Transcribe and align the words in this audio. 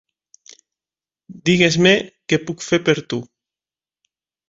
Digues-me 1.51 1.93
què 2.35 2.43
puc 2.49 2.69
fer 2.71 2.83
per 2.91 2.99
tu. 3.15 3.25